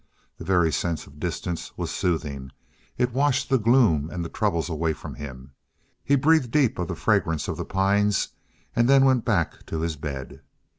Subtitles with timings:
[0.39, 2.51] The very sense of distance was soothing;
[2.97, 5.51] it washed the gloom and the troubles away from him.
[6.03, 8.29] He breathed deep of the fragrance of the pines
[8.75, 10.41] and then went back to his bed.